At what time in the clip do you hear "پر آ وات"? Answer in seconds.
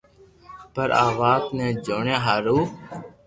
0.73-1.43